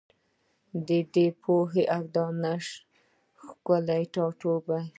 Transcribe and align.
دی 0.85 0.99
د 1.13 1.15
پوهي 1.43 1.83
او 1.95 2.01
دانش 2.15 2.65
ښکلی 3.43 4.03
ټاټوبی 4.13 4.83